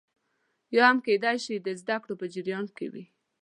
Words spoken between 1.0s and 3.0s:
کېدای شي د زده کړو په جریان کې